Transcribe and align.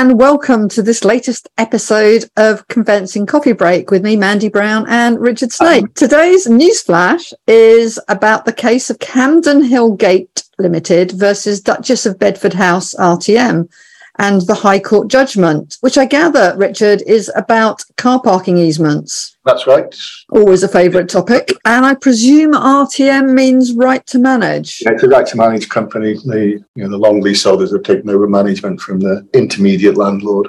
and 0.00 0.18
welcome 0.18 0.66
to 0.66 0.80
this 0.80 1.04
latest 1.04 1.46
episode 1.58 2.24
of 2.38 2.66
Conveyancing 2.68 3.26
Coffee 3.26 3.52
Break 3.52 3.90
with 3.90 4.02
me, 4.02 4.16
Mandy 4.16 4.48
Brown, 4.48 4.86
and 4.88 5.20
Richard 5.20 5.52
Snape. 5.52 5.84
Um, 5.84 5.92
Today's 5.94 6.46
newsflash 6.46 7.34
is 7.46 8.00
about 8.08 8.46
the 8.46 8.52
case 8.54 8.88
of 8.88 8.98
Campden 8.98 9.68
Hill 9.68 9.92
Gate 9.96 10.44
Limited 10.58 11.10
versus 11.10 11.60
Duchess 11.60 12.06
of 12.06 12.18
Bedford 12.18 12.54
House 12.54 12.94
RTM 12.94 13.68
and 14.16 14.40
the 14.46 14.54
High 14.54 14.80
Court 14.80 15.08
judgment, 15.08 15.76
which 15.82 15.98
I 15.98 16.06
gather, 16.06 16.54
Richard, 16.56 17.02
is 17.06 17.30
about 17.36 17.84
car 17.98 18.22
parking 18.22 18.56
easements. 18.56 19.29
That's 19.44 19.66
right. 19.66 19.94
Always 20.30 20.62
a 20.62 20.68
favourite 20.68 21.08
topic. 21.08 21.52
And 21.64 21.86
I 21.86 21.94
presume 21.94 22.52
RTM 22.52 23.32
means 23.32 23.72
right 23.72 24.06
to 24.08 24.18
manage. 24.18 24.82
Yeah, 24.82 24.92
it's 24.92 25.02
a 25.02 25.08
right 25.08 25.26
to 25.26 25.36
manage 25.36 25.68
company. 25.68 26.14
The, 26.14 26.62
you 26.74 26.84
know, 26.84 26.90
the 26.90 26.98
long 26.98 27.20
leaseholders 27.20 27.72
have 27.72 27.82
taken 27.82 28.10
over 28.10 28.28
management 28.28 28.80
from 28.80 29.00
the 29.00 29.26
intermediate 29.32 29.96
landlord. 29.96 30.48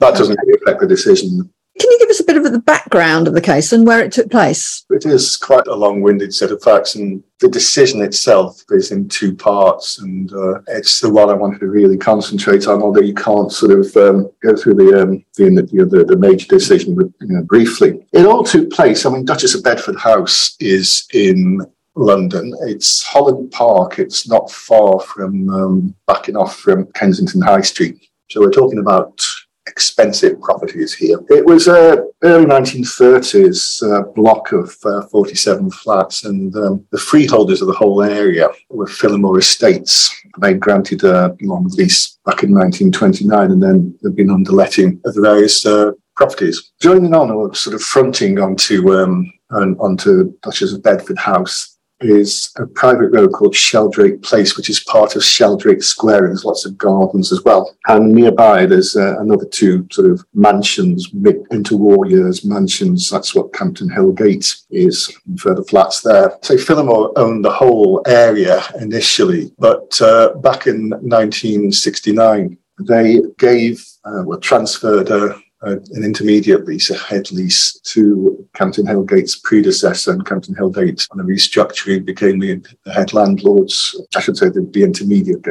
That 0.00 0.16
doesn't 0.16 0.38
really 0.44 0.58
affect 0.60 0.80
the 0.80 0.88
decision. 0.88 1.53
Can 1.78 1.90
you 1.90 1.98
give 1.98 2.08
us 2.10 2.20
a 2.20 2.24
bit 2.24 2.36
of 2.36 2.44
the 2.44 2.60
background 2.60 3.26
of 3.26 3.34
the 3.34 3.40
case 3.40 3.72
and 3.72 3.86
where 3.86 4.02
it 4.02 4.12
took 4.12 4.30
place? 4.30 4.84
It 4.90 5.06
is 5.06 5.36
quite 5.36 5.66
a 5.66 5.74
long 5.74 6.02
winded 6.02 6.32
set 6.32 6.52
of 6.52 6.62
facts, 6.62 6.94
and 6.94 7.22
the 7.40 7.48
decision 7.48 8.00
itself 8.00 8.62
is 8.70 8.92
in 8.92 9.08
two 9.08 9.34
parts. 9.34 9.98
And 9.98 10.32
uh, 10.32 10.60
it's 10.68 11.00
the 11.00 11.10
one 11.10 11.30
I 11.30 11.34
wanted 11.34 11.60
to 11.60 11.66
really 11.66 11.96
concentrate 11.96 12.68
on, 12.68 12.80
although 12.80 13.00
you 13.00 13.14
can't 13.14 13.50
sort 13.50 13.72
of 13.72 13.96
um, 13.96 14.30
go 14.40 14.54
through 14.56 14.74
the, 14.74 15.02
um, 15.02 15.24
the, 15.36 15.50
the, 15.50 16.04
the, 16.04 16.16
major 16.16 16.46
decision 16.46 16.94
with, 16.94 17.12
you 17.20 17.28
know, 17.28 17.42
briefly. 17.42 18.06
It 18.12 18.24
all 18.24 18.44
took 18.44 18.70
place, 18.70 19.04
I 19.04 19.10
mean, 19.10 19.24
Duchess 19.24 19.56
of 19.56 19.64
Bedford 19.64 19.96
House 19.96 20.56
is 20.60 21.08
in 21.12 21.60
London. 21.96 22.54
It's 22.62 23.02
Holland 23.02 23.50
Park. 23.50 23.98
It's 23.98 24.28
not 24.28 24.50
far 24.50 25.00
from 25.00 25.48
um, 25.50 25.94
backing 26.06 26.36
off 26.36 26.56
from 26.56 26.86
Kensington 26.92 27.42
High 27.42 27.62
Street. 27.62 27.96
So 28.30 28.40
we're 28.40 28.50
talking 28.50 28.78
about 28.78 29.24
expensive 29.66 30.40
properties 30.40 30.94
here. 30.94 31.18
It 31.28 31.44
was 31.46 31.68
a 31.68 32.04
early 32.22 32.46
1930s 32.46 33.82
uh, 33.82 34.02
block 34.14 34.52
of 34.52 34.76
uh, 34.84 35.02
47 35.06 35.70
flats, 35.70 36.24
and 36.24 36.54
um, 36.56 36.84
the 36.90 36.98
freeholders 36.98 37.60
of 37.60 37.68
the 37.68 37.74
whole 37.74 38.02
area 38.02 38.48
were 38.68 38.86
Phillimore 38.86 39.38
Estates. 39.38 40.14
They 40.40 40.54
granted 40.54 41.04
a 41.04 41.36
long 41.42 41.68
lease 41.76 42.18
back 42.24 42.42
in 42.42 42.52
1929, 42.52 43.50
and 43.50 43.62
then 43.62 43.98
they've 44.02 44.14
been 44.14 44.30
under 44.30 44.52
letting 44.52 45.00
of 45.04 45.14
the 45.14 45.22
various 45.22 45.64
uh, 45.64 45.92
properties. 46.16 46.72
Joining 46.80 47.14
on 47.14 47.30
or 47.30 47.54
sort 47.54 47.74
of 47.74 47.82
fronting 47.82 48.38
onto 48.38 48.92
um, 48.94 49.32
onto 49.50 50.32
Duchess 50.42 50.72
of 50.72 50.82
Bedford 50.82 51.18
House 51.18 51.73
is 52.04 52.52
a 52.56 52.66
private 52.66 53.10
road 53.10 53.32
called 53.32 53.54
Sheldrake 53.54 54.22
Place, 54.22 54.56
which 54.56 54.68
is 54.70 54.80
part 54.80 55.16
of 55.16 55.24
Sheldrake 55.24 55.82
Square, 55.82 56.26
and 56.26 56.28
there's 56.28 56.44
lots 56.44 56.64
of 56.64 56.78
gardens 56.78 57.32
as 57.32 57.42
well. 57.44 57.74
And 57.86 58.12
nearby, 58.12 58.66
there's 58.66 58.96
uh, 58.96 59.18
another 59.20 59.46
two 59.46 59.86
sort 59.90 60.10
of 60.10 60.24
mansions, 60.34 61.12
mid 61.12 61.44
interwar 61.50 62.08
years 62.08 62.44
mansions. 62.44 63.10
That's 63.10 63.34
what 63.34 63.52
Campden 63.52 63.92
Hill 63.92 64.12
Gate 64.12 64.56
is, 64.70 65.12
further 65.38 65.64
flats 65.64 66.02
there. 66.02 66.38
So 66.42 66.56
Phillimore 66.56 67.12
owned 67.16 67.44
the 67.44 67.52
whole 67.52 68.02
area 68.06 68.62
initially, 68.80 69.52
but 69.58 70.00
uh, 70.00 70.34
back 70.34 70.66
in 70.66 70.90
1969, 70.90 72.58
they 72.80 73.22
gave, 73.38 73.84
uh, 74.04 74.22
well, 74.24 74.40
transferred 74.40 75.10
a 75.10 75.40
an 75.64 76.04
intermediate 76.04 76.64
lease, 76.64 76.90
a 76.90 76.96
head 76.96 77.30
lease 77.32 77.78
to 77.80 78.46
Campden 78.54 78.86
Hillgate's 78.86 79.36
predecessor, 79.36 80.12
and 80.12 80.24
Campden 80.24 80.56
Hillgate 80.56 81.06
on 81.10 81.20
a 81.20 81.24
restructuring, 81.24 82.04
became 82.04 82.38
the, 82.38 82.62
the 82.84 82.92
head 82.92 83.12
landlords. 83.12 84.00
I 84.16 84.20
should 84.20 84.36
say 84.36 84.48
the, 84.48 84.68
the 84.72 84.82
intermediate. 84.82 85.44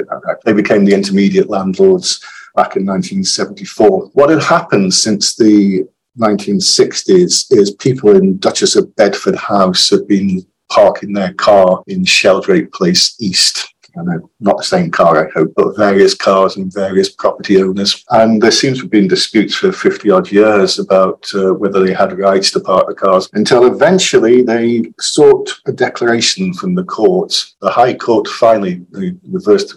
They 0.46 0.54
became 0.54 0.86
the 0.86 0.94
intermediate 0.94 1.50
landlords 1.50 2.20
back 2.56 2.76
in 2.76 2.86
1974. 2.86 4.12
What 4.14 4.30
had 4.30 4.44
happened 4.44 4.94
since 4.94 5.36
the 5.36 5.84
1960s 6.20 7.52
is 7.52 7.76
people 7.80 8.16
in 8.16 8.38
Duchess 8.38 8.76
of 8.76 8.96
Bedford 8.96 9.36
House 9.36 9.90
had 9.90 10.08
been 10.08 10.46
parking 10.72 11.14
their 11.14 11.34
car 11.34 11.84
in 11.88 12.06
Sheldrake 12.06 12.72
Place 12.72 13.16
East 13.20 13.73
I 13.98 14.04
know, 14.04 14.30
not 14.40 14.58
the 14.58 14.64
same 14.64 14.90
car, 14.90 15.28
I 15.28 15.32
hope, 15.32 15.54
but 15.56 15.78
various 15.78 16.16
cars 16.16 16.58
and 16.58 16.74
various 16.74 17.10
property 17.10 17.62
owners. 17.62 18.04
And 18.10 18.42
there 18.42 18.52
seems 18.52 18.80
to 18.80 18.84
have 18.86 18.92
been 18.92 19.08
disputes 19.08 19.56
for 19.56 19.72
50 19.72 20.10
odd 20.10 20.32
years 20.32 20.80
about 20.80 21.28
uh, 21.36 21.54
whether 21.54 21.84
they 21.84 21.94
had 21.94 22.18
rights 22.18 22.52
to 22.52 22.60
park 22.60 22.88
the 22.88 22.96
cars 22.96 23.30
until 23.34 23.66
eventually 23.66 24.42
they 24.42 24.92
sought 25.00 25.50
a 25.68 25.72
declaration 25.72 26.54
from 26.54 26.76
the 26.76 26.84
court. 26.84 27.46
The 27.62 27.70
High 27.70 27.94
Court 27.94 28.28
finally 28.28 28.84
reversed 29.30 29.76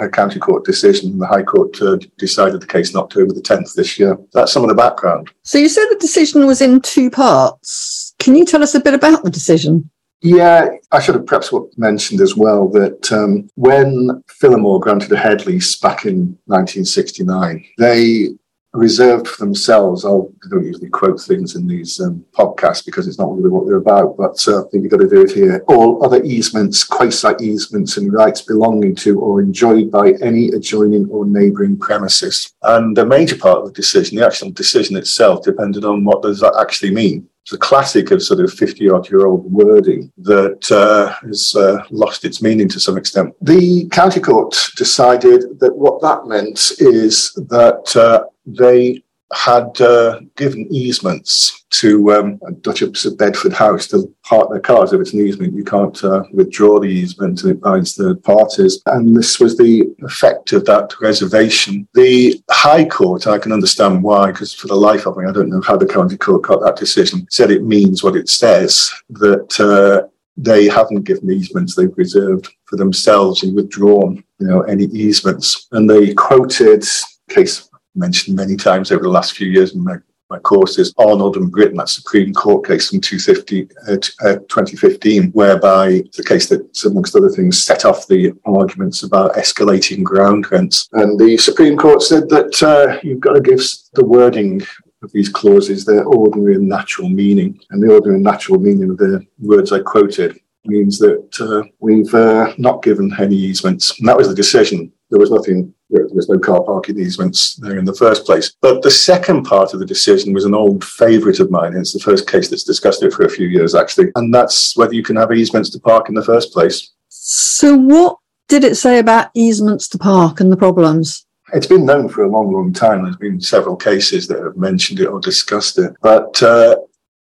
a 0.00 0.08
county 0.08 0.40
court 0.40 0.64
decision, 0.64 1.12
and 1.12 1.20
the 1.20 1.26
High 1.26 1.42
Court 1.42 1.80
uh, 1.80 1.98
decided 2.18 2.60
the 2.60 2.66
case 2.66 2.92
in 2.92 2.98
October 2.98 3.32
the 3.32 3.40
10th 3.40 3.74
this 3.74 3.98
year. 3.98 4.18
That's 4.32 4.52
some 4.52 4.62
of 4.62 4.68
the 4.68 4.74
background. 4.74 5.30
So 5.42 5.58
you 5.58 5.68
said 5.68 5.86
the 5.90 5.96
decision 5.96 6.46
was 6.46 6.60
in 6.60 6.80
two 6.80 7.10
parts. 7.10 8.14
Can 8.18 8.34
you 8.34 8.44
tell 8.44 8.62
us 8.62 8.74
a 8.74 8.80
bit 8.80 8.94
about 8.94 9.22
the 9.22 9.30
decision? 9.30 9.90
Yeah, 10.22 10.70
I 10.90 11.00
should 11.00 11.16
have 11.16 11.26
perhaps 11.26 11.52
mentioned 11.76 12.20
as 12.20 12.34
well 12.34 12.68
that 12.68 13.12
um, 13.12 13.48
when 13.56 14.22
Phillimore 14.40 14.80
granted 14.80 15.12
a 15.12 15.16
head 15.16 15.44
lease 15.44 15.76
back 15.76 16.06
in 16.06 16.38
1969, 16.46 17.64
they 17.78 18.30
reserved 18.74 19.28
for 19.28 19.44
themselves. 19.44 20.04
I'll, 20.04 20.32
I 20.44 20.48
don't 20.48 20.66
usually 20.66 20.88
quote 20.88 21.20
things 21.20 21.54
in 21.54 21.66
these 21.66 22.00
um, 22.00 22.24
podcasts 22.36 22.84
because 22.84 23.06
it's 23.06 23.18
not 23.18 23.34
really 23.34 23.48
what 23.48 23.66
they're 23.66 23.76
about, 23.76 24.16
but 24.16 24.42
uh, 24.48 24.64
I 24.64 24.68
think 24.68 24.82
you've 24.82 24.90
got 24.90 25.00
to 25.00 25.08
do 25.08 25.22
it 25.22 25.32
here. 25.32 25.64
All 25.68 26.04
other 26.04 26.22
easements, 26.22 26.84
quasi 26.84 27.34
easements, 27.40 27.96
and 27.96 28.12
rights 28.12 28.42
belonging 28.42 28.94
to 28.96 29.20
or 29.20 29.40
enjoyed 29.40 29.90
by 29.90 30.12
any 30.20 30.48
adjoining 30.48 31.08
or 31.10 31.24
neighbouring 31.24 31.78
premises. 31.78 32.52
And 32.62 32.96
a 32.98 33.06
major 33.06 33.36
part 33.36 33.58
of 33.58 33.66
the 33.66 33.72
decision, 33.72 34.18
the 34.18 34.26
actual 34.26 34.50
decision 34.50 34.96
itself, 34.96 35.44
depended 35.44 35.84
on 35.84 36.04
what 36.04 36.22
does 36.22 36.40
that 36.40 36.56
actually 36.60 36.92
mean. 36.92 37.28
It's 37.44 37.52
a 37.52 37.58
classic 37.58 38.10
of 38.10 38.22
sort 38.22 38.40
of 38.40 38.50
50 38.50 38.88
odd 38.88 39.10
year 39.10 39.26
old 39.26 39.52
wording 39.52 40.10
that 40.16 40.72
uh, 40.72 41.12
has 41.26 41.54
uh, 41.54 41.84
lost 41.90 42.24
its 42.24 42.40
meaning 42.40 42.70
to 42.70 42.80
some 42.80 42.96
extent. 42.96 43.34
The 43.42 43.86
county 43.90 44.20
court 44.20 44.56
decided 44.78 45.60
that 45.60 45.76
what 45.76 46.00
that 46.00 46.26
meant 46.26 46.72
is 46.78 47.34
that 47.50 47.94
uh, 47.96 48.24
they 48.46 49.04
had 49.34 49.80
uh, 49.80 50.20
given 50.36 50.66
easements 50.72 51.64
to 51.70 52.12
um, 52.12 52.40
Duchess 52.60 53.04
of 53.04 53.18
Bedford 53.18 53.52
House 53.52 53.88
to 53.88 54.14
park 54.22 54.48
their 54.50 54.60
cars. 54.60 54.92
If 54.92 55.00
it's 55.00 55.12
an 55.12 55.26
easement, 55.26 55.54
you 55.54 55.64
can't 55.64 56.02
uh, 56.04 56.22
withdraw 56.32 56.78
the 56.78 56.88
easement 56.88 57.42
and 57.42 57.52
it 57.52 57.60
binds 57.60 57.96
third 57.96 58.22
parties. 58.22 58.80
And 58.86 59.16
this 59.16 59.40
was 59.40 59.56
the 59.56 59.92
effect 60.02 60.52
of 60.52 60.64
that 60.66 60.94
reservation. 61.00 61.88
The 61.94 62.40
High 62.50 62.84
Court, 62.84 63.26
I 63.26 63.38
can 63.38 63.52
understand 63.52 64.02
why, 64.02 64.30
because 64.30 64.54
for 64.54 64.68
the 64.68 64.76
life 64.76 65.06
of 65.06 65.16
me, 65.16 65.26
I 65.28 65.32
don't 65.32 65.50
know 65.50 65.62
how 65.62 65.76
the 65.76 65.86
County 65.86 66.16
Court 66.16 66.42
got 66.42 66.62
that 66.62 66.76
decision, 66.76 67.26
said 67.28 67.50
it 67.50 67.64
means 67.64 68.04
what 68.04 68.16
it 68.16 68.28
says, 68.28 68.92
that 69.10 69.60
uh, 69.60 70.08
they 70.36 70.68
haven't 70.68 71.04
given 71.04 71.30
easements, 71.30 71.74
they've 71.74 71.96
reserved 71.96 72.48
for 72.66 72.76
themselves 72.76 73.42
and 73.42 73.54
withdrawn, 73.54 74.22
you 74.38 74.46
know, 74.46 74.62
any 74.62 74.84
easements. 74.84 75.66
And 75.72 75.90
they 75.90 76.14
quoted 76.14 76.84
case 77.30 77.68
mentioned 77.94 78.36
many 78.36 78.56
times 78.56 78.90
over 78.90 79.02
the 79.02 79.08
last 79.08 79.32
few 79.32 79.48
years 79.48 79.74
in 79.74 79.84
my, 79.84 79.96
my 80.30 80.38
courses, 80.38 80.92
Arnold 80.98 81.36
and 81.36 81.50
Britton, 81.50 81.76
that 81.76 81.88
Supreme 81.88 82.32
Court 82.32 82.66
case 82.66 82.90
from 82.90 83.00
250, 83.00 83.68
uh, 83.88 83.92
uh, 84.26 84.36
2015, 84.48 85.30
whereby 85.32 86.02
the 86.16 86.24
case 86.24 86.48
that, 86.48 86.84
amongst 86.84 87.16
other 87.16 87.28
things, 87.28 87.62
set 87.62 87.84
off 87.84 88.06
the 88.06 88.32
arguments 88.44 89.02
about 89.02 89.34
escalating 89.34 90.02
ground 90.02 90.50
rents. 90.50 90.88
And 90.92 91.18
the 91.18 91.36
Supreme 91.36 91.76
Court 91.76 92.02
said 92.02 92.28
that 92.30 92.62
uh, 92.62 92.98
you've 93.02 93.20
got 93.20 93.34
to 93.34 93.40
give 93.40 93.60
the 93.94 94.04
wording 94.04 94.62
of 95.02 95.12
these 95.12 95.28
clauses 95.28 95.84
their 95.84 96.04
ordinary 96.04 96.54
and 96.54 96.68
natural 96.68 97.08
meaning. 97.08 97.60
And 97.70 97.82
the 97.82 97.92
ordinary 97.92 98.16
and 98.16 98.24
natural 98.24 98.58
meaning 98.58 98.90
of 98.90 98.96
the 98.96 99.24
words 99.38 99.72
I 99.72 99.80
quoted 99.80 100.38
means 100.64 100.98
that 100.98 101.40
uh, 101.40 101.68
we've 101.78 102.12
uh, 102.14 102.52
not 102.58 102.82
given 102.82 103.12
any 103.18 103.36
easements. 103.36 103.98
And 103.98 104.08
that 104.08 104.16
was 104.16 104.28
the 104.28 104.34
decision. 104.34 104.90
There 105.10 105.20
was 105.20 105.30
nothing 105.30 105.74
there 105.94 106.14
was 106.14 106.28
no 106.28 106.38
car 106.38 106.62
parking 106.62 106.98
easements 106.98 107.54
there 107.56 107.78
in 107.78 107.84
the 107.84 107.94
first 107.94 108.24
place. 108.26 108.52
But 108.60 108.82
the 108.82 108.90
second 108.90 109.44
part 109.44 109.72
of 109.72 109.80
the 109.80 109.86
decision 109.86 110.32
was 110.32 110.44
an 110.44 110.54
old 110.54 110.84
favourite 110.84 111.40
of 111.40 111.50
mine. 111.50 111.76
It's 111.76 111.92
the 111.92 112.00
first 112.00 112.28
case 112.28 112.48
that's 112.48 112.64
discussed 112.64 113.02
it 113.02 113.12
for 113.12 113.24
a 113.24 113.30
few 113.30 113.48
years, 113.48 113.74
actually. 113.74 114.10
And 114.16 114.32
that's 114.32 114.76
whether 114.76 114.94
you 114.94 115.02
can 115.02 115.16
have 115.16 115.32
easements 115.32 115.70
to 115.70 115.80
park 115.80 116.08
in 116.08 116.14
the 116.14 116.24
first 116.24 116.52
place. 116.52 116.92
So, 117.08 117.76
what 117.76 118.18
did 118.48 118.64
it 118.64 118.76
say 118.76 118.98
about 118.98 119.30
easements 119.34 119.88
to 119.88 119.98
park 119.98 120.40
and 120.40 120.50
the 120.50 120.56
problems? 120.56 121.24
It's 121.52 121.66
been 121.66 121.86
known 121.86 122.08
for 122.08 122.24
a 122.24 122.28
long, 122.28 122.52
long 122.52 122.72
time. 122.72 123.04
There's 123.04 123.16
been 123.16 123.40
several 123.40 123.76
cases 123.76 124.26
that 124.28 124.42
have 124.42 124.56
mentioned 124.56 125.00
it 125.00 125.06
or 125.06 125.20
discussed 125.20 125.78
it. 125.78 125.94
But 126.02 126.42
uh, 126.42 126.76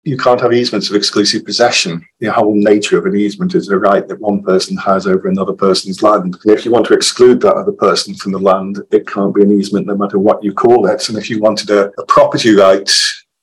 you 0.02 0.16
can't 0.16 0.40
have 0.40 0.52
easements 0.52 0.88
of 0.88 0.96
exclusive 0.96 1.44
possession. 1.44 2.06
The 2.20 2.32
whole 2.32 2.54
nature 2.54 2.98
of 2.98 3.06
an 3.06 3.16
easement 3.16 3.54
is 3.54 3.68
a 3.68 3.78
right 3.78 4.06
that 4.08 4.20
one 4.20 4.42
person 4.42 4.76
has 4.78 5.06
over 5.06 5.28
another 5.28 5.52
person's 5.52 6.02
land. 6.02 6.38
And 6.42 6.56
if 6.56 6.64
you 6.64 6.70
want 6.70 6.86
to 6.86 6.94
exclude 6.94 7.40
that 7.42 7.54
other 7.54 7.72
person 7.72 8.14
from 8.14 8.32
the 8.32 8.38
land, 8.38 8.80
it 8.90 9.06
can't 9.06 9.34
be 9.34 9.42
an 9.42 9.52
easement 9.52 9.86
no 9.86 9.96
matter 9.96 10.18
what 10.18 10.42
you 10.42 10.54
call 10.54 10.86
it. 10.86 11.08
And 11.08 11.18
if 11.18 11.28
you 11.28 11.40
wanted 11.40 11.70
a, 11.70 11.92
a 12.00 12.06
property 12.06 12.54
right 12.54 12.90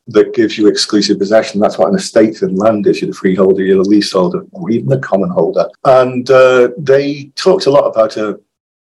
that 0.08 0.34
gives 0.34 0.58
you 0.58 0.68
exclusive 0.68 1.20
possession, 1.20 1.60
that's 1.60 1.78
what 1.78 1.90
an 1.90 1.96
estate 1.96 2.42
in 2.42 2.56
land 2.56 2.88
is. 2.88 3.02
You're 3.02 3.12
the 3.12 3.18
freeholder, 3.18 3.64
you're 3.64 3.84
the 3.84 3.90
leaseholder, 3.90 4.44
or 4.52 4.72
even 4.72 4.88
the 4.88 5.00
common 5.00 5.30
holder. 5.30 5.70
And 5.84 6.30
uh, 6.32 6.70
they 6.78 7.26
talked 7.36 7.68
a 7.68 7.72
lot 7.72 7.88
about 7.88 8.18
a 8.18 8.40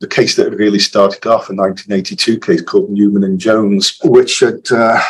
the 0.00 0.08
case 0.08 0.36
that 0.36 0.50
really 0.50 0.78
started 0.78 1.24
off, 1.26 1.48
a 1.48 1.54
1982 1.54 2.40
case 2.40 2.60
called 2.60 2.90
Newman 2.90 3.24
and 3.24 3.38
Jones, 3.38 3.98
which 4.04 4.40
had 4.40 4.60
uh, 4.70 5.00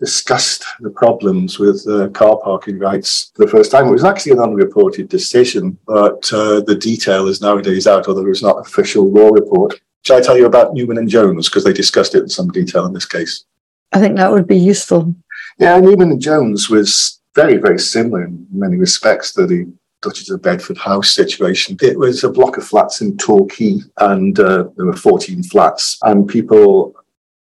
discussed 0.00 0.64
the 0.80 0.90
problems 0.90 1.58
with 1.58 1.86
uh, 1.88 2.08
car 2.08 2.38
parking 2.42 2.78
rights 2.78 3.30
for 3.34 3.44
the 3.44 3.50
first 3.50 3.70
time. 3.70 3.86
It 3.86 3.92
was 3.92 4.04
actually 4.04 4.32
an 4.32 4.40
unreported 4.40 5.08
decision, 5.08 5.78
but 5.86 6.30
uh, 6.32 6.60
the 6.60 6.76
detail 6.76 7.28
is 7.28 7.40
nowadays 7.40 7.86
out, 7.86 8.08
although 8.08 8.26
it's 8.26 8.42
not 8.42 8.66
official 8.66 9.10
law 9.10 9.28
report. 9.30 9.80
Shall 10.04 10.18
I 10.18 10.20
tell 10.20 10.36
you 10.36 10.46
about 10.46 10.74
Newman 10.74 10.98
and 10.98 11.08
Jones 11.08 11.48
because 11.48 11.64
they 11.64 11.72
discussed 11.72 12.14
it 12.14 12.22
in 12.22 12.28
some 12.28 12.48
detail 12.48 12.84
in 12.86 12.92
this 12.92 13.06
case? 13.06 13.44
I 13.92 14.00
think 14.00 14.16
that 14.16 14.32
would 14.32 14.48
be 14.48 14.58
useful. 14.58 15.14
Yeah, 15.58 15.78
Newman 15.78 16.10
and 16.10 16.20
Jones 16.20 16.68
was 16.68 17.20
very, 17.34 17.56
very 17.56 17.78
similar 17.78 18.24
in 18.24 18.46
many 18.50 18.76
respects 18.76 19.32
to 19.34 19.46
the 19.46 19.72
Duchess 20.02 20.30
of 20.30 20.42
Bedford 20.42 20.76
house 20.76 21.10
situation. 21.10 21.76
It 21.80 21.98
was 21.98 22.24
a 22.24 22.30
block 22.30 22.56
of 22.58 22.64
flats 22.64 23.00
in 23.00 23.16
Torquay, 23.16 23.78
and 23.98 24.38
uh, 24.38 24.64
there 24.76 24.86
were 24.86 24.96
14 24.96 25.42
flats, 25.44 25.98
and 26.02 26.28
people 26.28 26.94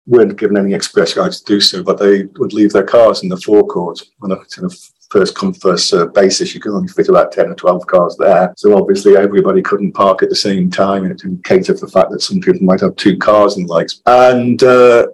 weren't 0.06 0.38
given 0.38 0.56
any 0.56 0.75
express 0.75 1.16
rights 1.16 1.40
to 1.40 1.55
do 1.55 1.60
so, 1.60 1.82
but 1.82 1.99
they 1.99 2.25
would 2.38 2.52
leave 2.52 2.72
their 2.72 2.84
cars 2.84 3.22
in 3.22 3.28
the 3.28 3.37
forecourt 3.37 4.02
on 4.22 4.32
a 4.32 4.37
of 4.64 4.75
first 5.10 5.34
come 5.34 5.55
first 5.55 5.93
basis. 6.14 6.55
You 6.55 6.60
could 6.60 6.72
only 6.72 6.88
fit 6.88 7.08
about 7.08 7.32
10 7.32 7.49
or 7.49 7.55
12 7.55 7.87
cars 7.87 8.16
there. 8.19 8.52
So 8.56 8.76
obviously 8.76 9.16
everybody 9.16 9.62
couldn't 9.62 9.93
park 9.93 10.22
at 10.22 10.28
the 10.28 10.34
same 10.34 10.70
time 10.70 11.05
and 11.05 11.12
it 11.12 11.19
didn't 11.19 11.44
cater 11.44 11.75
for 11.75 11.87
the 11.87 11.93
fact 11.93 12.10
that 12.10 12.20
some 12.20 12.40
people 12.40 12.62
might 12.62 12.81
have 12.81 12.96
two 12.96 13.16
cars 13.16 13.56
and 13.56 13.69
likes. 13.69 14.02
And 14.06 14.62
uh, 14.62 15.08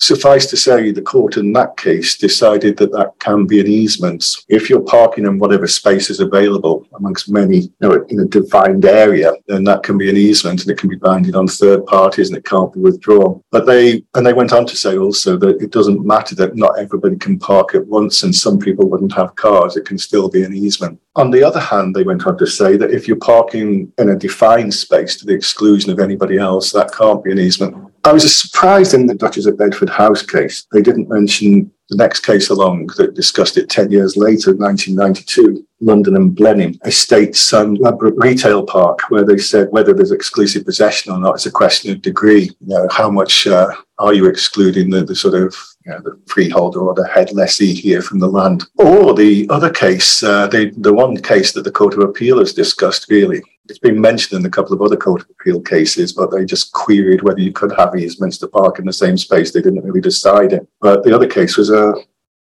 Suffice 0.00 0.46
to 0.46 0.56
say, 0.56 0.90
the 0.90 1.02
court 1.02 1.36
in 1.36 1.52
that 1.52 1.76
case 1.76 2.16
decided 2.16 2.78
that 2.78 2.90
that 2.92 3.12
can 3.18 3.46
be 3.46 3.60
an 3.60 3.66
easement. 3.66 4.24
If 4.48 4.70
you're 4.70 4.80
parking 4.80 5.26
in 5.26 5.38
whatever 5.38 5.66
space 5.66 6.08
is 6.08 6.20
available 6.20 6.86
amongst 6.94 7.30
many 7.30 7.58
you 7.58 7.72
know, 7.80 8.04
in 8.08 8.20
a 8.20 8.24
defined 8.24 8.86
area, 8.86 9.32
then 9.46 9.64
that 9.64 9.82
can 9.82 9.98
be 9.98 10.08
an 10.08 10.16
easement 10.16 10.62
and 10.62 10.70
it 10.70 10.78
can 10.78 10.88
be 10.88 10.96
binding 10.96 11.36
on 11.36 11.46
third 11.46 11.84
parties 11.84 12.30
and 12.30 12.38
it 12.38 12.46
can't 12.46 12.72
be 12.72 12.80
withdrawn. 12.80 13.42
But 13.50 13.66
they, 13.66 14.02
and 14.14 14.26
they 14.26 14.32
went 14.32 14.54
on 14.54 14.64
to 14.66 14.76
say 14.76 14.96
also 14.96 15.36
that 15.36 15.60
it 15.60 15.70
doesn't 15.70 16.06
matter 16.06 16.34
that 16.36 16.56
not 16.56 16.78
everybody 16.78 17.16
can 17.16 17.38
park 17.38 17.74
at 17.74 17.86
once 17.86 18.22
and 18.22 18.34
some 18.34 18.58
people 18.58 18.88
wouldn't 18.88 19.12
have 19.12 19.36
cars, 19.36 19.76
it 19.76 19.84
can 19.84 19.98
still 19.98 20.30
be 20.30 20.44
an 20.44 20.54
easement. 20.54 20.98
On 21.16 21.30
the 21.30 21.42
other 21.42 21.60
hand, 21.60 21.94
they 21.94 22.04
went 22.04 22.26
on 22.26 22.38
to 22.38 22.46
say 22.46 22.76
that 22.78 22.92
if 22.92 23.06
you're 23.06 23.16
parking 23.18 23.92
in 23.98 24.08
a 24.08 24.16
defined 24.16 24.72
space 24.72 25.16
to 25.16 25.26
the 25.26 25.34
exclusion 25.34 25.90
of 25.90 25.98
anybody 25.98 26.38
else, 26.38 26.72
that 26.72 26.92
can't 26.92 27.22
be 27.22 27.32
an 27.32 27.38
easement. 27.38 27.89
I 28.04 28.12
was 28.12 28.36
surprised 28.36 28.94
in 28.94 29.06
the 29.06 29.14
Duchess 29.14 29.46
of 29.46 29.58
Bedford 29.58 29.90
House 29.90 30.22
case, 30.22 30.66
they 30.72 30.80
didn't 30.80 31.08
mention 31.08 31.70
the 31.90 31.96
next 31.96 32.20
case 32.20 32.48
along 32.48 32.86
that 32.96 33.14
discussed 33.14 33.58
it 33.58 33.68
10 33.68 33.90
years 33.90 34.16
later, 34.16 34.54
1992, 34.54 35.66
London 35.80 36.16
and 36.16 36.34
Blenheim 36.34 36.78
Estates 36.84 37.52
and 37.52 37.78
Retail 38.00 38.64
Park, 38.64 39.00
where 39.10 39.24
they 39.24 39.38
said 39.38 39.68
whether 39.70 39.92
there's 39.92 40.12
exclusive 40.12 40.64
possession 40.64 41.12
or 41.12 41.18
not, 41.18 41.34
it's 41.34 41.46
a 41.46 41.50
question 41.50 41.90
of 41.90 42.00
degree. 42.00 42.44
You 42.60 42.74
know, 42.74 42.88
how 42.90 43.10
much 43.10 43.46
uh, 43.46 43.72
are 44.00 44.14
you 44.14 44.26
excluding 44.26 44.90
the, 44.90 45.04
the 45.04 45.14
sort 45.14 45.34
of 45.34 45.54
you 45.84 45.92
know, 45.92 46.00
the 46.00 46.18
freeholder 46.26 46.80
or 46.80 46.94
the 46.94 47.06
head 47.06 47.32
lessee 47.32 47.74
here 47.74 48.02
from 48.02 48.18
the 48.18 48.26
land? 48.26 48.64
Or 48.76 49.14
the 49.14 49.46
other 49.50 49.70
case, 49.70 50.22
uh, 50.22 50.48
the, 50.48 50.72
the 50.76 50.92
one 50.92 51.16
case 51.16 51.52
that 51.52 51.62
the 51.62 51.70
Court 51.70 51.94
of 51.94 52.00
Appeal 52.00 52.38
has 52.38 52.52
discussed 52.52 53.06
really 53.10 53.42
it's 53.70 53.78
been 53.78 54.00
mentioned 54.00 54.40
in 54.40 54.46
a 54.46 54.50
couple 54.50 54.74
of 54.74 54.82
other 54.82 54.96
court 54.96 55.22
of 55.22 55.30
appeal 55.30 55.60
cases, 55.60 56.12
but 56.12 56.30
they 56.30 56.44
just 56.44 56.72
queried 56.72 57.22
whether 57.22 57.40
you 57.40 57.52
could 57.52 57.72
have 57.78 57.94
easements 57.94 58.36
to 58.38 58.48
park 58.48 58.78
in 58.80 58.84
the 58.84 58.92
same 58.92 59.16
space. 59.16 59.52
They 59.52 59.62
didn't 59.62 59.84
really 59.84 60.00
decide 60.00 60.52
it. 60.52 60.66
But 60.80 61.04
the 61.04 61.14
other 61.14 61.28
case 61.28 61.56
was 61.56 61.70
a 61.70 61.94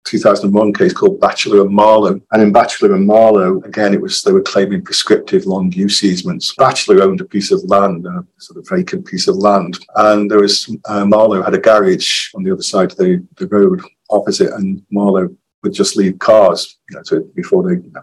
2001 0.06 0.72
case 0.72 0.92
called 0.92 1.20
Batchelor 1.20 1.62
and 1.62 1.74
Marlow. 1.74 2.20
And 2.32 2.42
in 2.42 2.52
Batchelor 2.52 2.94
and 2.94 3.06
Marlow, 3.06 3.60
again, 3.62 3.92
it 3.92 4.00
was 4.00 4.22
they 4.22 4.32
were 4.32 4.42
claiming 4.42 4.82
prescriptive 4.82 5.46
long 5.46 5.72
use 5.72 6.02
easements. 6.02 6.54
Batchelor 6.56 7.02
owned 7.02 7.20
a 7.20 7.24
piece 7.24 7.50
of 7.50 7.62
land, 7.64 8.06
a 8.06 8.24
sort 8.38 8.58
of 8.58 8.68
vacant 8.68 9.06
piece 9.06 9.28
of 9.28 9.36
land, 9.36 9.78
and 9.96 10.30
there 10.30 10.40
was 10.40 10.74
uh, 10.86 11.04
Marlow 11.04 11.42
had 11.42 11.54
a 11.54 11.58
garage 11.58 12.30
on 12.34 12.42
the 12.42 12.52
other 12.52 12.62
side 12.62 12.92
of 12.92 12.98
the, 12.98 13.26
the 13.36 13.48
road 13.48 13.82
opposite, 14.10 14.52
and 14.52 14.82
Marlow 14.90 15.28
would 15.62 15.72
just 15.72 15.96
leave 15.96 16.18
cars, 16.18 16.78
you 16.90 16.96
know, 16.96 17.02
to, 17.02 17.20
before 17.34 17.62
they 17.62 17.82
you 17.82 17.90
know, 17.92 18.02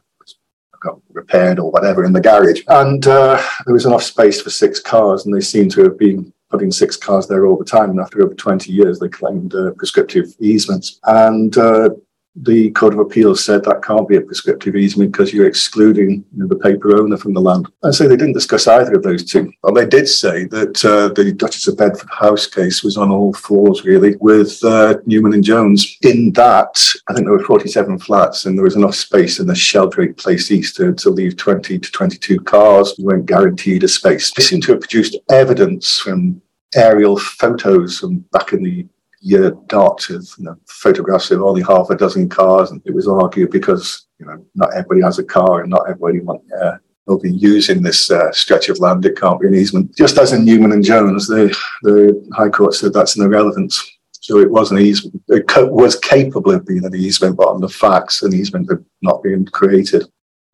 got 0.83 1.00
repaired 1.13 1.59
or 1.59 1.71
whatever 1.71 2.03
in 2.03 2.13
the 2.13 2.21
garage. 2.21 2.61
And 2.67 3.07
uh, 3.07 3.41
there 3.65 3.73
was 3.73 3.85
enough 3.85 4.03
space 4.03 4.41
for 4.41 4.50
six 4.50 4.79
cars, 4.79 5.25
and 5.25 5.33
they 5.33 5.41
seem 5.41 5.69
to 5.69 5.83
have 5.83 5.97
been 5.97 6.33
putting 6.53 6.71
six 6.71 6.95
cars 6.95 7.27
there 7.27 7.47
all 7.47 7.57
the 7.57 7.65
time. 7.65 7.89
And 7.89 8.00
after 8.00 8.23
over 8.23 8.35
20 8.35 8.71
years, 8.71 9.00
they 9.00 9.09
claimed 9.09 9.55
uh, 9.55 9.71
prescriptive 9.71 10.27
easements. 10.39 11.00
And 11.03 11.57
uh, 11.57 11.89
the 12.35 12.71
Court 12.71 12.94
of 12.94 13.00
Appeal 13.00 13.35
said 13.35 13.63
that 13.63 13.83
can't 13.83 14.07
be 14.07 14.15
a 14.15 14.21
prescriptive 14.21 14.75
easement 14.75 15.11
because 15.11 15.33
you're 15.33 15.47
excluding 15.47 16.25
you 16.35 16.44
know, 16.44 16.47
the 16.47 16.55
paper 16.55 17.00
owner 17.00 17.15
from 17.15 17.33
the 17.33 17.41
land. 17.41 17.67
And 17.83 17.94
so 17.94 18.07
they 18.07 18.15
didn't 18.15 18.33
discuss 18.33 18.67
either 18.67 18.94
of 18.94 19.03
those 19.03 19.23
two. 19.23 19.51
But 19.61 19.75
they 19.75 19.85
did 19.85 20.07
say 20.07 20.45
that 20.45 20.83
uh, 20.83 21.09
the 21.09 21.31
Duchess 21.31 21.67
of 21.67 21.77
Bedford 21.77 22.09
House 22.11 22.47
case 22.47 22.83
was 22.83 22.97
on 22.97 23.11
all 23.11 23.33
fours, 23.33 23.85
really, 23.85 24.15
with 24.19 24.63
uh, 24.63 24.95
Newman 25.05 25.33
and 25.33 25.44
Jones. 25.44 25.97
In 26.01 26.31
that, 26.33 26.83
I 27.07 27.13
think 27.13 27.25
there 27.25 27.33
were 27.33 27.44
47 27.44 28.00
flats 28.00 28.45
and 28.45 28.57
there 28.57 28.65
was 28.65 28.75
enough 28.75 28.95
space 28.95 29.39
in 29.39 29.45
the 29.45 29.55
Sheldrake 29.55 30.17
Place 30.17 30.50
East 30.50 30.75
to, 30.77 30.94
to 30.94 31.09
leave 31.11 31.38
20 31.38 31.77
to 31.77 31.91
22 31.91 32.39
cars. 32.41 32.95
You 32.97 33.05
weren't 33.05 33.27
guaranteed 33.27 33.83
a 33.83 33.88
space. 33.88 34.31
They 34.31 34.44
seem 34.44 34.61
to 34.61 34.71
have 34.71 34.81
produced 34.81 35.17
evidence 35.29 36.00
from 36.00 36.41
aerial 36.75 37.18
photos 37.18 38.00
from 38.00 38.20
back 38.31 38.54
in 38.54 38.64
the 38.64 38.88
year 39.22 39.52
dot 39.68 40.10
of 40.10 40.28
you 40.38 40.46
know, 40.46 40.56
photographs 40.68 41.31
of 41.31 41.42
only 41.42 41.62
half 41.62 41.90
a 41.90 41.96
dozen 41.96 42.28
cars. 42.30 42.72
And 42.72 42.81
it 42.86 42.94
was 42.94 43.08
argued 43.08 43.52
because 43.52 44.08
you 44.20 44.25
know 44.25 44.46
not 44.56 44.74
everybody 44.74 45.02
has 45.02 45.20
a 45.20 45.24
car 45.24 45.62
and 45.62 45.70
not 45.70 45.90
everybody 45.90 46.20
uh, 46.62 46.78
will 47.06 47.20
be 47.20 47.31
using 47.31 47.81
this 47.81 48.12
uh, 48.12 48.31
stretch 48.31 48.70
of 48.70 48.80
land. 48.80 49.06
It 49.06 49.18
can't 49.18 49.40
be 49.40 49.48
an 49.48 49.56
easement. 49.56 49.96
Just 49.96 50.18
as 50.18 50.34
in 50.34 50.46
Newman 50.46 50.72
and 50.72 50.84
Jones, 50.84 51.28
the, 51.28 51.56
the 51.81 52.30
High 52.34 52.50
Court 52.50 52.74
said 52.74 52.94
that's 52.94 53.18
an 53.18 53.25
irrelevance. 53.25 53.90
So 54.12 54.40
it 54.40 54.50
was 54.50 54.72
an 54.72 54.80
easement. 54.80 55.22
It 55.28 55.46
was 55.72 56.00
capable 56.00 56.54
of 56.54 56.66
being 56.66 56.86
an 56.86 56.96
easement, 56.96 57.36
but 57.36 57.50
on 57.50 57.60
the 57.60 57.68
facts, 57.68 58.24
an 58.24 58.34
easement 58.34 58.70
had 58.70 58.84
not 59.02 59.22
been 59.22 59.46
created. 59.46 60.06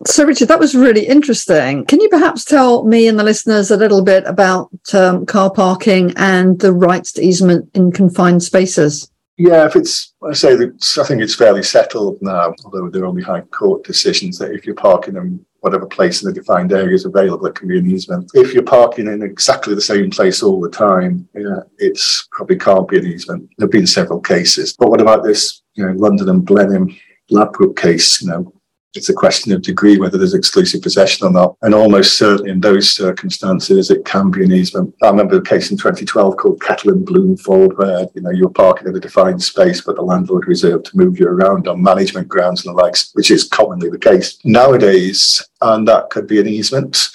So, 0.06 0.26
Richard, 0.26 0.48
that 0.48 0.60
was 0.60 0.76
really 0.76 1.06
interesting. 1.06 1.86
Can 1.86 2.00
you 2.00 2.08
perhaps 2.08 2.46
tell 2.46 2.86
me 2.86 3.08
and 3.08 3.20
the 3.20 3.24
listeners 3.24 3.70
a 3.70 3.78
little 3.78 4.02
bit 4.02 4.24
about 4.26 4.70
um, 4.94 5.26
car 5.26 5.52
parking 5.52 6.14
and 6.16 6.58
the 6.60 6.72
rights 6.72 7.12
to 7.14 7.22
easement 7.22 7.70
in 7.74 7.92
confined 7.92 8.42
spaces? 8.42 9.12
Yeah, 9.36 9.66
if 9.66 9.76
it's, 9.76 10.14
I 10.26 10.34
say, 10.34 10.56
that 10.56 10.98
I 11.00 11.04
think 11.06 11.22
it's 11.22 11.36
fairly 11.36 11.64
settled 11.64 12.18
now, 12.22 12.54
although 12.64 12.90
there 12.90 13.04
are 13.04 13.08
only 13.08 13.24
high 13.24 13.42
court 13.42 13.84
decisions 13.84 14.38
that 14.38 14.52
if 14.52 14.66
you're 14.66 14.76
parking 14.76 15.18
in 15.18 15.46
whatever 15.62 15.86
place 15.86 16.22
in 16.22 16.28
the 16.28 16.34
defined 16.34 16.72
area 16.72 16.96
is 16.96 17.06
available, 17.06 17.46
it 17.48 17.56
can 17.56 17.68
be 17.68 17.78
an 17.78 17.90
easement. 17.90 18.32
If 18.34 18.54
you're 18.54 18.64
parking 18.64 19.08
in 19.08 19.22
exactly 19.22 19.76
the 19.76 19.82
same 19.82 20.12
place 20.12 20.42
all 20.42 20.62
the 20.62 20.70
time, 20.70 21.28
yeah, 21.34 21.62
it's 21.78 22.28
probably 22.32 22.58
can't 22.58 22.88
be 22.88 23.00
an 23.00 23.06
easement. 23.06 23.50
There 23.58 23.66
have 23.66 23.72
been 23.72 23.88
several 23.88 24.22
cases. 24.22 24.76
But 24.78 24.90
what 24.90 25.02
about 25.02 25.24
this, 25.24 25.62
you 25.74 25.86
know, 25.86 25.94
London 25.94 26.30
and 26.30 26.46
Blenheim 26.46 26.96
Ladbroke 27.30 27.78
case, 27.78 28.22
you 28.22 28.30
know, 28.30 28.54
it's 28.96 29.10
a 29.10 29.14
question 29.14 29.52
of 29.52 29.62
degree 29.62 29.98
whether 29.98 30.18
there's 30.18 30.34
exclusive 30.34 30.82
possession 30.82 31.28
or 31.28 31.32
not. 31.32 31.56
And 31.62 31.76
almost 31.76 32.18
certainly 32.18 32.52
in 32.52 32.60
those 32.60 32.90
circumstances, 32.90 33.92
it 33.92 34.06
can 34.06 34.32
be 34.32 34.44
an 34.44 34.52
easement. 34.52 34.94
I 35.02 35.10
remember 35.10 35.38
a 35.38 35.42
case 35.42 35.72
in 35.72 35.78
2012 35.78 36.38
called 36.38 36.60
Kettel 36.60 36.92
and 36.92 37.06
Bloomfold, 37.06 37.78
where 37.78 38.08
you 38.16 38.22
know 38.22 38.32
you're 38.32 38.50
parking 38.50 38.88
in 38.88 38.96
a 38.96 39.00
defined 39.00 39.42
space, 39.44 39.82
but 39.82 39.96
the 39.96 40.02
landlord 40.02 40.48
reserved 40.48 40.86
to 40.88 40.98
move 40.98 41.20
you 41.20 41.28
around 41.28 41.68
on 41.68 41.84
management 41.84 42.28
grounds 42.28 42.66
and 42.66 42.76
the 42.76 42.82
likes, 42.82 43.12
which 43.14 43.32
is 43.32 43.44
commonly 43.44 43.90
the 43.90 44.00
case 44.00 44.40
nowadays. 44.44 45.42
And 45.62 45.88
that 45.88 46.10
could 46.10 46.28
be 46.28 46.40
an 46.40 46.48
easement. 46.48 47.10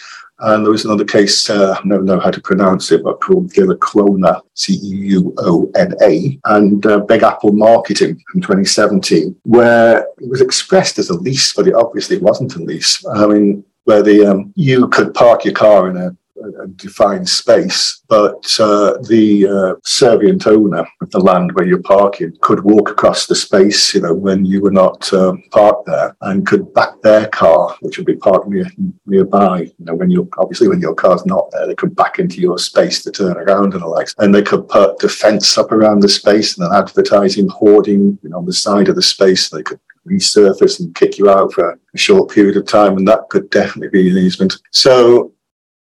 And 0.47 0.65
there 0.65 0.71
was 0.71 0.85
another 0.85 1.07
case, 1.07 1.49
uh, 1.49 1.75
I 1.79 1.81
never 1.87 2.03
know 2.03 2.21
how 2.21 2.31
to 2.31 2.41
pronounce 2.41 2.93
it, 2.93 3.03
but 3.03 3.21
called 3.21 3.51
Cleuna, 3.53 4.43
C 4.53 4.75
E 4.75 4.97
U 5.17 5.35
O 5.39 5.71
N 5.75 5.95
A, 6.03 6.39
and 6.45 6.85
uh, 6.85 6.99
Big 7.01 7.23
Apple 7.23 7.53
Marketing 7.53 8.21
from 8.31 8.43
2017, 8.43 9.35
where 9.45 10.07
it 10.19 10.29
was 10.29 10.43
expressed 10.43 10.99
as 10.99 11.09
a 11.09 11.15
lease, 11.15 11.55
but 11.55 11.67
it 11.67 11.75
obviously 11.75 12.19
wasn't 12.19 12.57
a 12.57 12.59
lease. 12.59 13.03
I 13.15 13.27
mean, 13.27 13.65
where 13.85 14.03
the 14.03 14.27
um, 14.27 14.53
you 14.55 14.89
could 14.89 15.15
park 15.15 15.47
your 15.47 15.55
car 15.55 15.89
in 15.89 15.97
a 15.97 16.15
a 16.63 16.67
defined 16.69 17.29
space, 17.29 18.03
but 18.09 18.45
uh, 18.61 18.97
the 19.09 19.47
uh, 19.47 19.75
servient 19.85 20.47
owner 20.47 20.87
of 21.01 21.11
the 21.11 21.19
land 21.19 21.53
where 21.53 21.67
you're 21.67 21.83
parking 21.83 22.37
could 22.41 22.63
walk 22.65 22.91
across 22.91 23.27
the 23.27 23.35
space, 23.35 23.95
you 23.95 24.01
know, 24.01 24.15
when 24.15 24.45
you 24.45 24.61
were 24.61 24.71
not 24.71 25.13
um, 25.13 25.43
parked 25.51 25.87
there, 25.87 26.17
and 26.23 26.47
could 26.47 26.73
back 26.75 27.01
their 27.03 27.27
car, 27.29 27.77
which 27.81 27.97
would 27.97 28.07
be 28.07 28.17
parked 28.17 28.49
near, 28.49 28.67
nearby. 29.07 29.63
You 29.63 29.85
know, 29.85 29.95
when 29.95 30.11
you're 30.11 30.29
obviously 30.39 30.69
when 30.69 30.81
your 30.81 30.95
car's 30.95 31.27
not 31.27 31.51
there, 31.53 31.67
they 31.67 31.75
could 31.75 31.95
back 31.97 32.19
into 32.19 32.41
your 32.41 32.59
space 32.59 33.03
to 33.03 33.11
turn 33.11 33.37
around 33.37 33.75
and 33.75 33.83
the 33.83 33.87
likes, 33.87 34.15
and 34.19 34.35
they 34.35 34.43
could 34.43 34.69
put 34.69 34.99
the 34.99 35.09
fence 35.09 35.59
up 35.59 35.73
around 35.73 36.01
the 36.01 36.09
space 36.09 36.57
and 36.57 36.67
then 36.67 36.79
advertising 36.79 37.49
hoarding, 37.49 38.19
you 38.23 38.31
know, 38.31 38.39
on 38.39 38.47
the 38.47 38.53
side 38.53 38.89
of 38.89 38.97
the 38.97 39.03
space. 39.03 39.49
They 39.49 39.63
could 39.63 39.81
resurface 40.09 40.81
and 40.81 40.95
kick 40.95 41.19
you 41.19 41.31
out 41.31 41.53
for 41.53 41.79
a 41.95 41.99
short 41.99 42.31
period 42.31 42.57
of 42.57 42.67
time, 42.67 42.97
and 42.97 43.09
that 43.09 43.29
could 43.31 43.51
definitely 43.51 43.89
be 43.89 44.11
an 44.11 44.19
easement. 44.19 44.55
So 44.71 45.33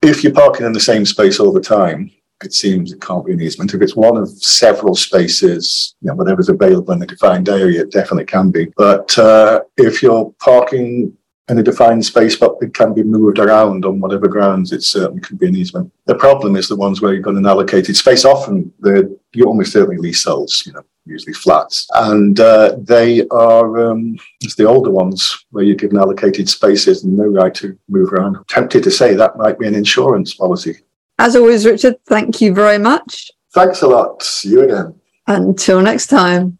if 0.03 0.23
you're 0.23 0.33
parking 0.33 0.67
in 0.67 0.73
the 0.73 0.81
same 0.81 1.07
space 1.07 1.39
all 1.39 1.53
the 1.53 1.61
time, 1.61 2.11
it 2.45 2.53
seems 2.53 2.93
it 2.93 3.01
can't 3.01 3.25
be 3.25 3.33
an 3.33 3.41
easement. 3.41 3.73
If 3.73 3.83
it's 3.83 3.95
one 3.95 4.17
of 4.17 4.29
several 4.29 4.97
spaces, 4.97 5.95
you 6.01 6.09
know, 6.09 6.15
whatever's 6.15 6.49
available 6.49 6.93
in 6.93 6.99
the 6.99 7.07
defined 7.07 7.49
area, 7.49 7.83
it 7.83 7.93
definitely 7.93 8.25
can 8.25 8.51
be. 8.51 8.73
But 8.77 9.17
uh, 9.17 9.63
if 9.77 10.03
you're 10.03 10.35
parking 10.41 11.17
in 11.49 11.59
a 11.59 11.63
defined 11.63 12.05
space, 12.05 12.37
but 12.37 12.57
it 12.61 12.75
can 12.75 12.95
be 12.95 13.03
moved 13.03 13.39
around 13.39 13.85
on 13.85 14.01
whatever 14.01 14.29
grounds. 14.29 14.73
It 14.73 14.83
certainly 14.83 15.21
could 15.21 15.39
be 15.39 15.49
an 15.49 15.57
easement. 15.57 15.93
The 16.07 16.15
problem 16.15 16.57
is 16.57 16.69
the 16.69 16.77
ones 16.77 17.01
where 17.01 17.13
you've 17.13 17.25
got 17.25 17.35
an 17.35 17.47
allocated 17.47 17.97
space. 17.97 18.25
Often 18.25 18.73
they're 18.79 19.09
you 19.35 19.45
almost 19.45 19.73
certainly 19.73 19.97
leaseholds, 19.97 20.65
you 20.67 20.73
know, 20.73 20.83
usually 21.05 21.33
flats, 21.33 21.87
and 21.95 22.39
uh, 22.41 22.77
they 22.79 23.27
are 23.29 23.91
um, 23.91 24.17
it's 24.41 24.55
the 24.55 24.65
older 24.65 24.91
ones 24.91 25.45
where 25.51 25.65
you're 25.65 25.77
given 25.77 25.99
allocated 25.99 26.49
spaces 26.49 27.05
and 27.05 27.17
no 27.17 27.25
right 27.25 27.55
to 27.55 27.77
move 27.89 28.13
around. 28.13 28.37
I'm 28.37 28.45
tempted 28.45 28.83
to 28.85 28.91
say 28.91 29.15
that 29.15 29.37
might 29.37 29.59
be 29.59 29.67
an 29.67 29.75
insurance 29.75 30.35
policy. 30.35 30.79
As 31.19 31.37
always, 31.37 31.67
Richard, 31.67 31.97
thank 32.07 32.41
you 32.41 32.55
very 32.55 32.79
much. 32.79 33.31
Thanks 33.53 33.83
a 33.83 33.89
lot. 33.89 34.23
See 34.23 34.51
you 34.51 34.63
again. 34.63 34.95
Until 35.27 35.81
next 35.81 36.09
time. 36.09 36.59